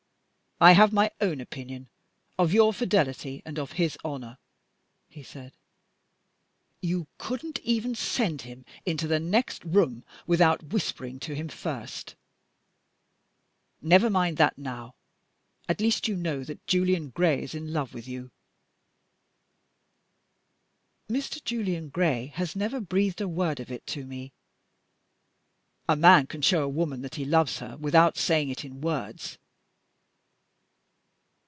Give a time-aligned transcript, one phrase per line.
[0.63, 1.89] "I have my own opinion
[2.37, 4.37] of your fidelity and of his honor,"
[5.09, 5.53] he said.
[6.83, 12.13] "You couldn't even send him into the next room without whispering to him first.
[13.81, 14.93] Never mind that now.
[15.67, 18.29] At least you know that Julian Gray is in love with you."
[21.09, 21.43] "Mr.
[21.43, 24.31] Julian Gray has never breathed a word of it to me."
[25.89, 29.39] "A man can show a woman that he loves her, without saying it in words."